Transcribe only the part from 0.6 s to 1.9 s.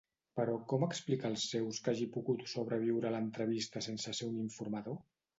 com explicar als seus